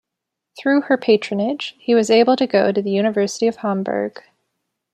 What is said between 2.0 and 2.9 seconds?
able to go to the